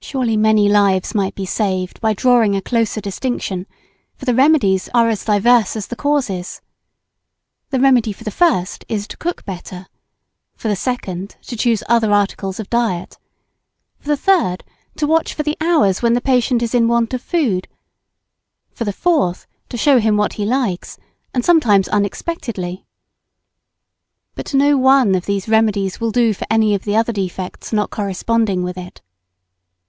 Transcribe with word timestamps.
Surely 0.00 0.38
many 0.38 0.70
lives 0.70 1.14
might 1.14 1.34
be 1.34 1.44
saved 1.44 2.00
by 2.00 2.14
drawing 2.14 2.56
a 2.56 2.62
closer 2.62 2.98
distinction; 2.98 3.66
for 4.16 4.24
the 4.24 4.34
remedies 4.34 4.88
are 4.94 5.10
as 5.10 5.22
diverse 5.22 5.76
as 5.76 5.88
the 5.88 5.96
causes. 5.96 6.62
The 7.68 7.78
remedy 7.80 8.14
for 8.14 8.24
the 8.24 8.30
first 8.30 8.86
is 8.88 9.06
to 9.06 9.18
cook 9.18 9.44
better; 9.44 9.86
for 10.56 10.68
the 10.68 10.76
second, 10.76 11.36
to 11.42 11.56
choose 11.58 11.82
other 11.90 12.10
articles 12.10 12.58
of 12.58 12.70
diet; 12.70 13.18
for 13.98 14.08
the 14.08 14.16
third, 14.16 14.64
to 14.96 15.06
watch 15.06 15.34
for 15.34 15.42
the 15.42 15.58
hours 15.60 16.00
when 16.00 16.14
the 16.14 16.22
patient 16.22 16.62
is 16.62 16.74
in 16.74 16.88
want 16.88 17.12
of 17.12 17.20
food; 17.20 17.68
for 18.72 18.84
the 18.86 18.94
fourth, 18.94 19.46
to 19.68 19.76
show 19.76 19.98
him 19.98 20.16
what 20.16 20.34
he 20.34 20.46
likes, 20.46 20.96
and 21.34 21.44
sometimes 21.44 21.86
unexpectedly. 21.88 22.86
But 24.34 24.54
no 24.54 24.78
one 24.78 25.14
of 25.14 25.26
these 25.26 25.50
remedies 25.50 26.00
will 26.00 26.12
do 26.12 26.32
for 26.32 26.46
any 26.48 26.74
other 26.74 26.98
of 26.98 27.04
the 27.06 27.12
defects 27.12 27.74
not 27.74 27.90
corresponding 27.90 28.62
with 28.62 28.78
it. 28.78 29.02